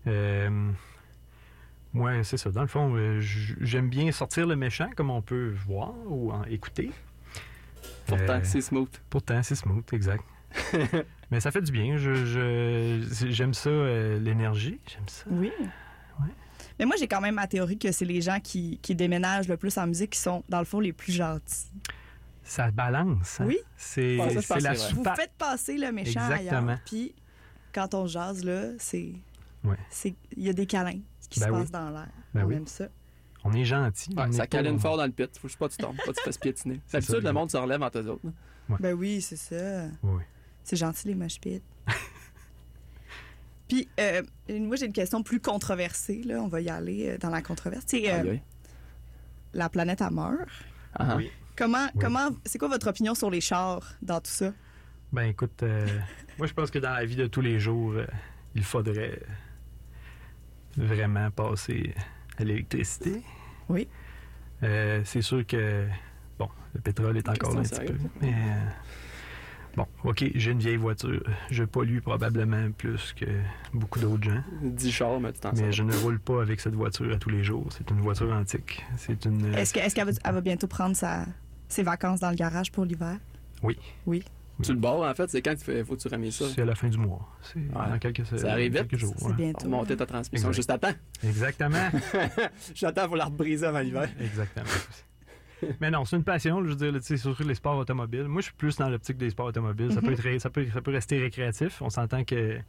[0.07, 0.71] Euh,
[1.93, 2.49] moi, c'est ça.
[2.51, 6.43] Dans le fond, euh, j'aime bien sortir le méchant, comme on peut voir ou en
[6.45, 6.91] écouter.
[8.07, 8.89] Pourtant, Euh, c'est smooth.
[9.09, 10.23] Pourtant, c'est smooth, exact.
[11.31, 11.97] Mais ça fait du bien.
[11.97, 14.79] Je, je- j'aime ça, euh, l'énergie.
[14.87, 15.25] J'aime ça.
[15.29, 15.51] Oui.
[16.79, 19.57] Mais moi, j'ai quand même ma théorie que c'est les gens qui, qui déménagent le
[19.57, 21.67] plus en musique qui sont, dans le fond, les plus gentils.
[22.43, 23.39] Ça balance.
[23.39, 23.45] hein?
[23.47, 23.57] Oui.
[23.77, 24.91] C'est, je la vrai.
[24.93, 26.67] Vous faites passer le méchant Exactement.
[26.69, 26.79] ailleurs.
[26.85, 27.13] Puis,
[27.73, 29.13] quand on jase, là, c'est...
[29.63, 29.77] Ouais.
[29.89, 31.59] c'est- Il y a des câlins qui Ben se oui.
[31.61, 32.07] passent dans l'air.
[32.33, 32.55] Ben on oui.
[32.55, 32.85] aime ça.
[33.43, 34.13] On est gentil.
[34.15, 35.29] Ouais, on ça est câline fort dans le pit.
[35.37, 36.79] Faut juste pas que tu tombes, pas que tu fasses piétiner.
[36.87, 38.25] C'est D'habitude, ça, le monde se relève entre eux autres.
[38.69, 38.77] Ouais.
[38.79, 39.87] Ben oui, c'est ça.
[40.03, 40.21] Oui.
[40.63, 41.61] C'est gentil, les moches pits.
[43.67, 46.21] Puis, euh, moi, j'ai une question plus controversée.
[46.23, 46.41] Là.
[46.41, 47.83] On va y aller euh, dans la controverse.
[47.87, 48.37] C'est euh,
[49.53, 50.47] la planète à meurt.
[50.95, 51.29] Ah, Oui.
[51.55, 52.01] Comment, Oui.
[52.01, 54.51] comment, c'est quoi votre opinion sur les chars dans tout ça?
[55.11, 55.85] Ben écoute, euh,
[56.39, 58.07] moi je pense que dans la vie de tous les jours, euh,
[58.55, 59.19] il faudrait
[60.77, 61.93] vraiment passer
[62.37, 63.21] à l'électricité.
[63.69, 63.87] Oui.
[64.63, 65.85] Euh, c'est sûr que,
[66.39, 67.95] bon, le pétrole est encore là un petit peu.
[68.21, 68.69] Mais, euh,
[69.75, 71.21] bon, ok, j'ai une vieille voiture.
[71.51, 73.25] Je pollue probablement plus que
[73.73, 74.41] beaucoup d'autres gens.
[74.61, 77.29] 10 chars, mais tu t'en Mais je ne roule pas avec cette voiture à tous
[77.29, 77.67] les jours.
[77.71, 78.83] C'est une voiture antique.
[78.97, 79.53] C'est une.
[79.53, 81.25] Est-ce que- est-ce qu'elle va, elle va bientôt prendre sa,
[81.67, 83.17] ses vacances dans le garage pour l'hiver?
[83.63, 83.77] Oui.
[84.05, 84.23] Oui.
[84.61, 86.45] Tu le bords, en fait, c'est quand il faut, faut que tu remettes ça.
[86.53, 87.27] C'est à la fin du mois.
[87.41, 88.87] C'est dans quelques, Ça arrive vite.
[88.87, 89.15] quelques jours.
[89.17, 89.33] C'est ouais.
[89.33, 89.67] bientôt.
[89.67, 90.55] Monter ta transmission Exact.
[90.55, 90.97] juste à temps.
[91.23, 91.89] Exactement.
[92.75, 94.07] J'attends pour la rebriser avant l'hiver.
[94.21, 94.65] Exactement.
[95.81, 96.63] Mais non, c'est une passion.
[96.63, 98.25] Je veux dire, tu sais, surtout les sports automobiles.
[98.25, 99.91] Moi, je suis plus dans l'optique des sports automobiles.
[99.93, 100.27] ça, peut Mhm.
[100.35, 101.81] être, ça, peut, ça peut rester récréatif.
[101.81, 102.59] On s'entend que euh,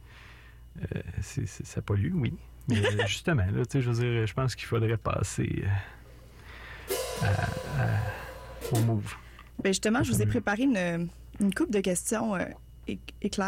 [1.21, 2.33] c'est- c'est- ça pollue, oui.
[2.67, 7.25] Mais euh, justement, là, tu sais, je veux dire, je pense qu'il faudrait passer euh,
[7.25, 9.13] à- à- au move.
[9.63, 11.07] Ben justement, je vous ai préparé une,
[11.39, 12.45] une coupe de questions euh.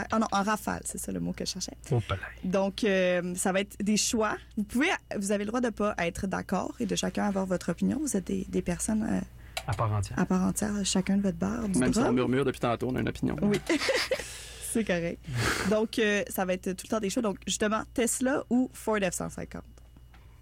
[0.09, 1.77] Ah non, en rafale, c'est ça le mot que je cherchais.
[1.91, 2.21] Au palais.
[2.43, 4.35] Donc, euh, ça va être des choix.
[4.57, 7.69] Vous pouvez, vous avez le droit de pas être d'accord et de chacun avoir votre
[7.69, 7.99] opinion.
[7.99, 9.21] Vous êtes des, des personnes euh,
[9.67, 10.17] À part entière.
[10.17, 12.99] à part entière, chacun de votre barre, Même si on murmure depuis tantôt, on a
[13.01, 13.35] une opinion.
[13.43, 13.59] Oui.
[14.71, 15.23] C'est correct.
[15.69, 17.21] Donc, euh, ça va être tout le temps des choix.
[17.21, 19.45] Donc, justement, Tesla ou Ford F-150?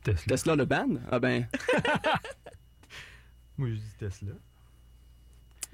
[0.04, 0.24] Tesla.
[0.26, 0.88] Tesla, le ban?
[1.12, 1.48] Ah ben,
[3.58, 4.32] Moi, je dis Tesla.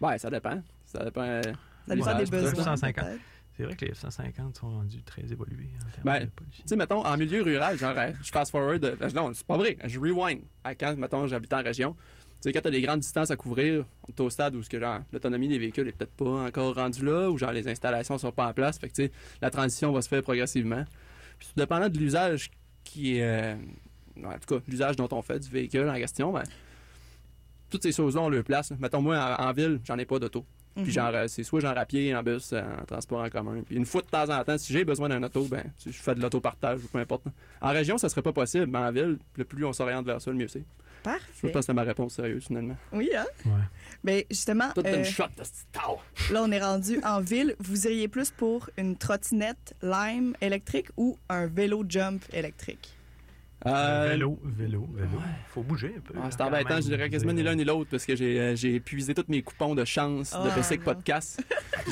[0.02, 0.62] ouais, ça dépend.
[0.92, 1.22] Ça dépend.
[1.22, 2.64] euh, Ça dépend l'usage, des besoins.
[2.64, 3.06] 150.
[3.06, 3.22] peut-être.
[3.58, 6.64] C'est vrai que les F-150 sont rendus très évolués en termes Ben, de pollution.
[6.64, 8.84] Tu sais, mettons, en milieu rural, genre, euh, je fast forward.
[8.86, 9.78] euh, non, c'est pas vrai.
[9.84, 10.42] Je rewind.
[10.64, 11.94] À quand, mettons, j'habite en région.
[11.94, 14.70] Tu sais, quand t'as des grandes distances à couvrir, on est au stade où ce
[14.70, 18.18] que, genre, l'autonomie des véhicules est peut-être pas encore rendue là, ou genre les installations
[18.18, 18.80] sont pas en place.
[18.80, 19.12] Fait que, tu sais,
[19.42, 20.86] la transition va se faire progressivement.
[21.38, 22.50] Puis, tout dépendant de l'usage
[22.84, 23.24] qui est.
[23.24, 23.56] euh,
[24.24, 26.44] en tout cas, l'usage dont on fait du véhicule en question, ben,
[27.70, 28.72] toutes ces choses-là ont leur place.
[28.80, 30.46] Mettons, moi, en, en ville, j'en ai pas d'auto.
[30.76, 30.84] Mhm.
[30.84, 33.62] Puis genre, euh, c'est soit genre à pied, en bus, euh, en transport en commun.
[33.66, 36.16] Puis une fois de temps en temps, si j'ai besoin d'un auto, ben, je fais
[36.16, 37.24] de l'auto-partage ou peu importe.
[37.62, 40.32] En région, ça serait pas possible, mais en ville, le plus on s'oriente vers ça,
[40.32, 40.64] le mieux c'est.
[41.04, 41.24] Je Parfait.
[41.50, 42.78] pense que c'est ma réponse sérieuse, finalement.
[42.94, 43.26] Oui, hein?
[43.46, 43.52] Ouais.
[44.04, 45.98] Mais justement, Tout euh, une shot de ce tao.
[46.32, 47.56] là, on est rendu en ville.
[47.60, 52.96] Vous iriez plus pour une trottinette Lime électrique ou un vélo jump électrique?
[53.68, 55.22] Euh, vélo, vélo, vélo.
[55.50, 56.14] Faut bouger un peu.
[56.18, 56.82] ah, c'est quand embêtant, même.
[56.84, 59.76] je dirais quasiment ni l'un ni l'autre parce que j'ai euh, épuisé tous mes coupons
[59.76, 60.84] de chance de Ah, Bessic.
[60.84, 61.44] Podcast.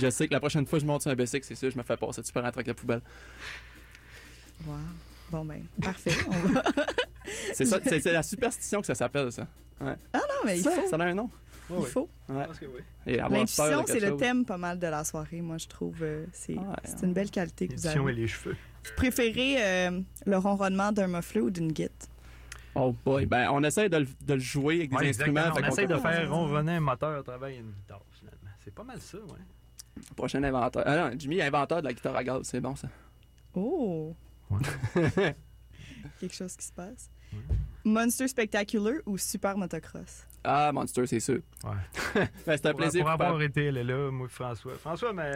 [0.02, 1.78] je sais que la prochaine fois que je monte sur un Bessic, c'est sûr, je
[1.78, 3.02] me fais passer tu peux rentrer avec la poubelle.
[4.66, 4.76] Wow.
[5.32, 6.12] Bon, ben, parfait.
[6.32, 6.64] Va...
[7.54, 9.46] C'est ça, c'est c'est la superstition que ça s'appelle, ça.
[9.80, 9.96] Non,
[10.46, 10.88] mais il ça, faut.
[10.88, 11.30] ça a un nom.
[11.70, 11.88] Il Ouais, ouais.
[11.88, 12.10] faut.
[12.28, 12.46] Ouais.
[12.64, 12.82] Oui.
[13.06, 15.98] Et L'intuition, c'est le thème pas mal de la soirée, moi, je trouve.
[16.02, 16.64] euh, c'est Ouais.
[16.84, 18.22] c'est une belle qualité que vous L'édition et avez.
[18.22, 18.56] les cheveux.
[18.86, 22.08] Vous préférez euh, le ronronnement d'un muffler ou d'une guitare?
[22.76, 25.42] Oh boy, ben on essaie de le, de le jouer avec des Ouais, instruments.
[25.42, 28.50] fait On qu'on- essaie de faire ronronner un moteur à travers une guitare, finalement.
[28.64, 30.04] C'est pas mal ça, ouais.
[30.16, 30.84] Prochain inventeur.
[30.86, 32.88] Ah non, Jimmy, inventeur de la guitare à gaz, c'est bon ça.
[33.54, 34.16] Oh!
[34.50, 34.60] Ouais.
[36.20, 37.10] Quelque chose qui se passe.
[37.34, 37.40] Ouais.
[37.84, 40.26] Monster Spectacular ou Super Motocross?
[40.44, 41.40] Ah, Monster, c'est sûr.
[41.66, 41.72] Ouais.
[42.46, 43.02] Ben, c'est un Pour, plaisir.
[43.02, 43.44] pour avoir coupable.
[43.44, 44.74] été là, là, moi, François.
[44.76, 45.32] François m'a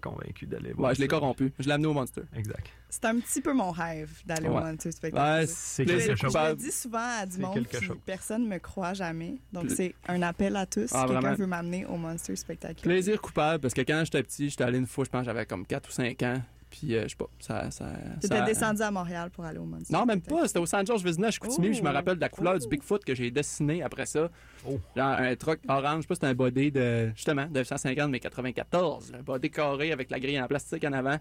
[0.00, 0.88] convaincu d'aller voir.
[0.88, 1.52] Ouais, je l'ai corrompu.
[1.58, 2.22] Je l'ai amené au Monster.
[2.34, 2.66] Exact.
[2.88, 4.62] C'est un petit peu mon rêve d'aller au Ouais.
[4.62, 5.40] Monster Spectacular.
[5.40, 6.32] Ouais, C'est plaisir quelque chose.
[6.34, 7.96] je le dis souvent à du C'est monde, puis chose.
[8.06, 9.36] personne ne me croit jamais.
[9.52, 10.90] Donc, c'est un appel à tous.
[10.92, 12.82] Ah, si quelqu'un veut m'amener au Monster Spectacular.
[12.82, 15.66] Plaisir coupable parce que quand j'étais petit, j'étais allé une fois, je pense, j'avais comme
[15.66, 16.40] 4 ou 5 ans.
[16.78, 17.70] Puis, euh, je sais pas, ça.
[17.70, 17.86] ça,
[18.20, 20.46] Tu ça- descendu à Montréal pour aller au Monster Non, même pas.
[20.46, 21.72] C'était au San George Vizina, je Chicoutimi.
[21.72, 21.92] Je me Oh.
[21.92, 22.58] rappelle de la couleur Oh.
[22.58, 24.28] du Bigfoot que j'ai dessiné après ça.
[24.68, 24.78] Oh.
[24.94, 28.20] Genre un truc orange, je sais pas, c'était un body de, justement, de 150 mais
[28.20, 29.12] 94.
[29.18, 31.16] Un body carré avec la grille en plastique en avant.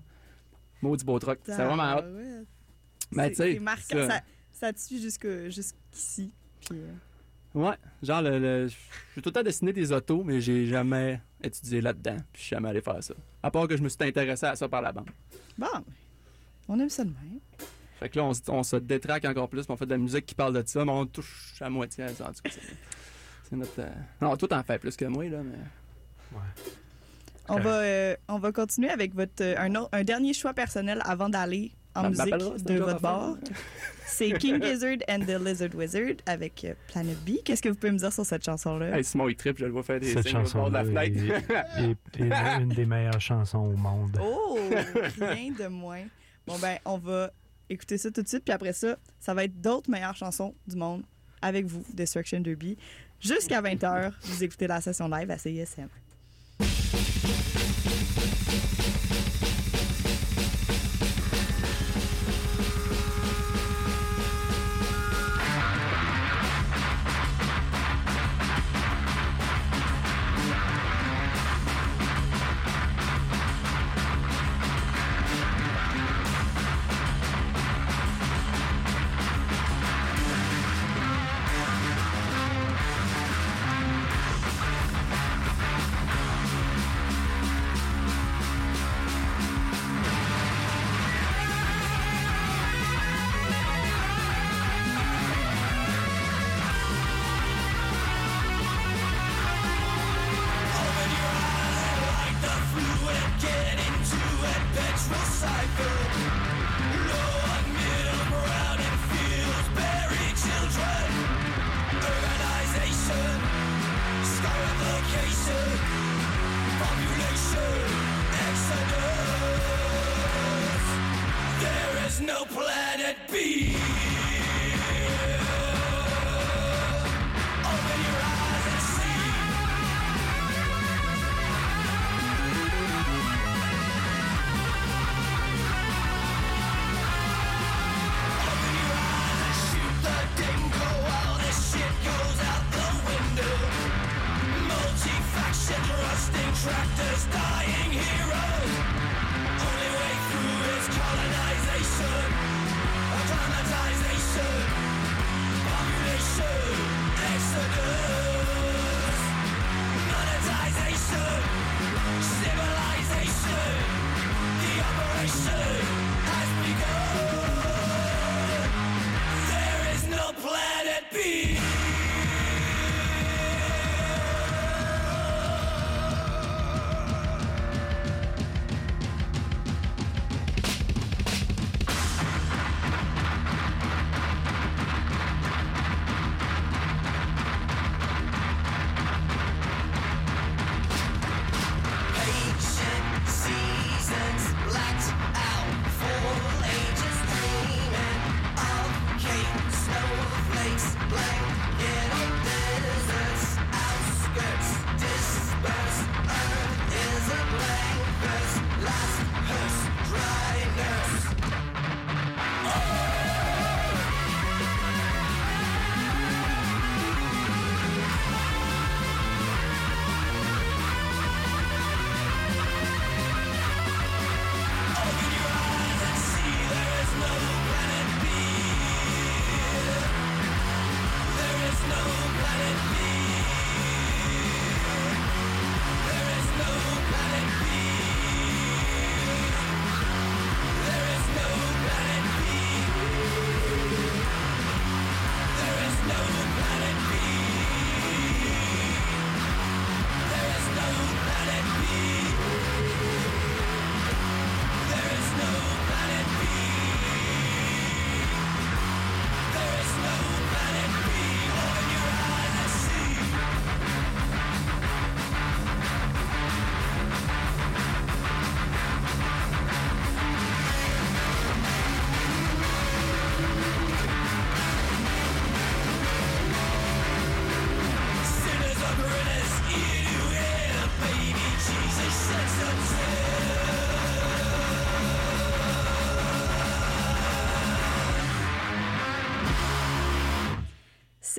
[0.82, 1.40] Maudit beau truck.
[1.46, 2.02] C'est vraiment hot.
[2.04, 2.44] Ah, ouais.
[3.12, 6.34] Mais C'est- tu sais, ça- Ça, ça te suit jusque- jusqu'ici.
[6.70, 6.92] Puis, euh,
[7.56, 11.80] Ouais, genre, le, le- j'ai tout le temps dessiné des autos, mais j'ai jamais étudié
[11.82, 12.18] là-dedans.
[12.34, 13.14] Puis je suis jamais allé faire ça.
[13.42, 15.10] À part que je me suis intéressé à ça par la bande.
[15.58, 15.68] Bon,
[16.68, 17.40] on aime ça de même.
[18.00, 19.98] Fait que là, on, se- on se détraque encore plus, puis on fait de la
[19.98, 22.26] musique qui parle de ça, mais on touche à moitié à ça.
[22.30, 22.50] En tout cas,
[23.50, 23.72] c'est, notre.
[23.80, 23.90] euh,
[24.22, 26.40] Non, toi, t'en fais plus que moi, là, mais.
[27.48, 31.00] On va, euh, on va continuer avec votre, euh, un, autre- un dernier choix personnel
[31.06, 33.38] avant d'aller en Ma- musique m'appellera, c'est de votre bord.
[34.08, 37.38] C'est King Gizzard and the Lizard Wizard avec euh, Planet B.
[37.44, 38.98] Qu'est-ce que vous pouvez me dire sur cette chanson-là?
[38.98, 40.84] Hey, Simon, il tripe, je le vois faire des Cette signes au bord de la
[40.84, 41.46] chanson-là fenêtre.
[41.78, 44.18] est, est- est une des meilleures chansons au monde.
[44.22, 44.58] Oh,
[45.20, 46.04] rien de moins.
[46.48, 47.32] Bon, ben, on va
[47.70, 50.76] écouter ça tout de suite, puis après ça, ça va être d'autres meilleures chansons du
[50.76, 51.02] monde
[51.42, 52.78] avec vous, Destruction Derby.
[53.20, 55.88] Jusqu'à 20h, vous écoutez la session live à CISM.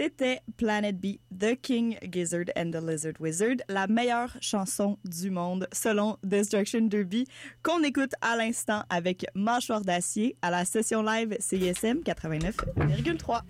[0.07, 5.67] C'était Planet B, The King Gizzard and the Lizard Wizard, la meilleure chanson du monde
[5.73, 7.27] selon Destruction Derby,
[7.65, 13.43] qu'on écoute à l'instant avec Mâchoire d'acier à la session live CISM 89,3.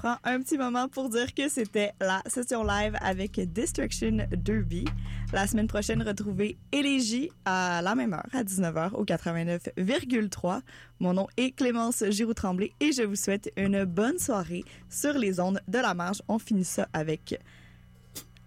[0.00, 4.86] Prend un petit moment pour dire que c'était la session live avec Destruction Derby.
[5.30, 10.62] La semaine prochaine, retrouvez Élégie à la même heure, à 19h, au 89,3.
[11.00, 15.60] Mon nom est Clémence Giroux-Tremblay et je vous souhaite une bonne soirée sur les ondes
[15.68, 16.22] de la marge.
[16.28, 17.38] On finit ça avec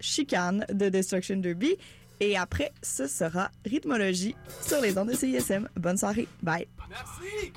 [0.00, 1.76] Chicane de Destruction Derby.
[2.18, 5.68] Et après, ce sera Rythmologie sur les ondes de CISM.
[5.76, 6.26] Bonne soirée.
[6.42, 6.66] Bye.
[6.90, 7.52] Merci!